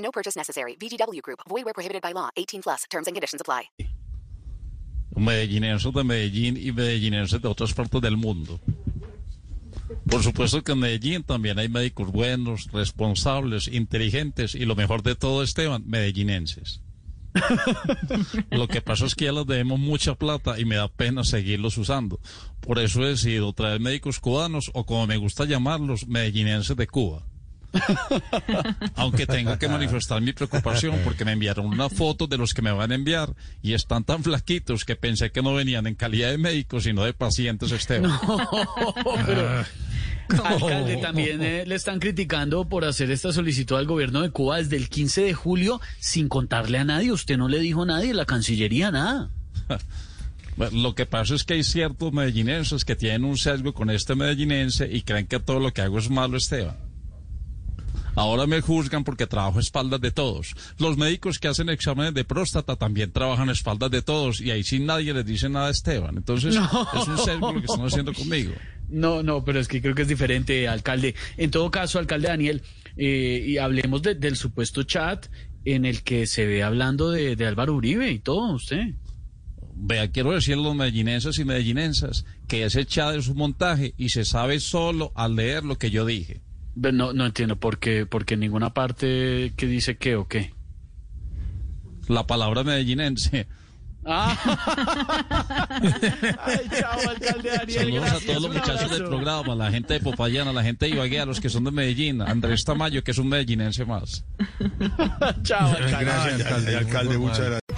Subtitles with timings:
[0.00, 0.76] No purchase necessary.
[0.76, 1.40] VGW Group.
[1.48, 2.30] Void where prohibited by law.
[2.36, 2.84] 18 plus.
[2.90, 3.70] Terms and conditions apply.
[5.16, 8.60] medellinenses de Medellín y medellinenses de otras partes del mundo.
[10.08, 15.16] Por supuesto que en Medellín también hay médicos buenos, responsables, inteligentes y lo mejor de
[15.16, 16.80] todo, Esteban, medellinenses.
[18.50, 21.78] Lo que pasa es que ya les debemos mucha plata y me da pena seguirlos
[21.78, 22.18] usando.
[22.60, 27.24] Por eso he decidido traer médicos cubanos o como me gusta llamarlos, medellinenses de Cuba.
[28.96, 32.72] Aunque tenga que manifestar mi preocupación porque me enviaron una foto de los que me
[32.72, 36.38] van a enviar y están tan flaquitos que pensé que no venían en calidad de
[36.38, 38.10] médicos sino de pacientes, Esteban.
[39.26, 39.64] pero,
[40.44, 44.76] alcalde, también eh, le están criticando por hacer esta solicitud al gobierno de Cuba desde
[44.76, 47.12] el 15 de julio sin contarle a nadie.
[47.12, 49.30] Usted no le dijo a nadie, la Cancillería, nada.
[50.72, 54.90] Lo que pasa es que hay ciertos medellinenses que tienen un sesgo con este medellinense
[54.92, 56.89] y creen que todo lo que hago es malo, Esteban.
[58.20, 60.54] Ahora me juzgan porque trabajo a espaldas de todos.
[60.78, 64.62] Los médicos que hacen exámenes de próstata también trabajan a espaldas de todos y ahí
[64.62, 66.18] sí nadie les dice nada a Esteban.
[66.18, 68.52] Entonces es un sesgo lo que están haciendo conmigo.
[68.90, 71.14] No, no, pero es que creo que es diferente, alcalde.
[71.38, 72.62] En todo caso, alcalde Daniel,
[72.98, 75.26] eh, y hablemos de- del supuesto chat
[75.64, 78.96] en el que se ve hablando de, de Álvaro Uribe y todo, usted.
[79.74, 84.10] Vea, quiero decirle a los medellinenses y medellinensas que ese chat es un montaje y
[84.10, 86.42] se sabe solo al leer lo que yo dije.
[86.74, 90.52] No, no entiendo por qué, porque en ninguna parte que dice qué o qué.
[92.08, 93.46] La palabra medellinense.
[94.04, 94.34] Ah.
[96.40, 97.78] Ay, chao, alcalde Daniel.
[97.78, 100.92] Saludos a gracias, todos los muchachos del programa, la gente de Popayana, la gente de
[100.92, 104.24] Ibagué, a los que son de Medellín, Andrés Tamayo, que es un medellinense más.
[105.42, 106.04] Chao, alcalde.
[106.04, 106.76] Gracias, alcalde.
[106.76, 107.60] alcalde muchas gracias.